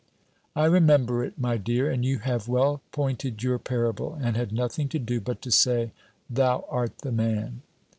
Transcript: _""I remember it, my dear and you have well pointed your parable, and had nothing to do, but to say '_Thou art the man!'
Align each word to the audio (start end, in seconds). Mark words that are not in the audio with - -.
_""I 0.59 0.65
remember 0.65 1.23
it, 1.23 1.37
my 1.37 1.57
dear 1.57 1.87
and 1.91 2.03
you 2.03 2.17
have 2.17 2.47
well 2.47 2.81
pointed 2.91 3.43
your 3.43 3.59
parable, 3.59 4.15
and 4.19 4.35
had 4.35 4.51
nothing 4.51 4.89
to 4.89 4.97
do, 4.97 5.21
but 5.21 5.43
to 5.43 5.51
say 5.51 5.91
'_Thou 6.33 6.65
art 6.71 6.97
the 7.03 7.11
man!' 7.11 7.61